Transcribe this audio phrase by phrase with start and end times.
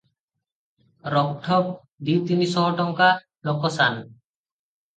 [1.15, 1.69] ରୋକ୍ ଠୋକ୍
[2.09, 3.13] ଦି ତିନି ଶହ ଟଙ୍କା
[3.51, 4.05] ଲୋକସାନ!